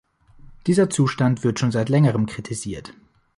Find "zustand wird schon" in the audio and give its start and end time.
0.89-1.71